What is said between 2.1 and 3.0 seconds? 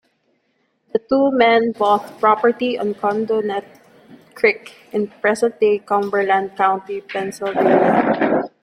property on